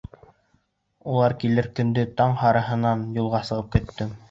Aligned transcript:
Улар 1.11 1.35
килер 1.43 1.69
көндә 1.81 2.07
таң 2.23 2.35
һарыһынан 2.41 3.07
юлға 3.21 3.45
сығып 3.51 3.73
көттөм. 3.79 4.15